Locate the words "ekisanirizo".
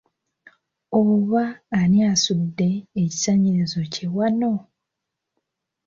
3.01-3.81